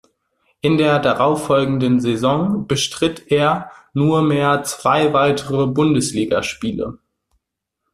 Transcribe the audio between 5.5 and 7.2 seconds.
Bundesligaspiele.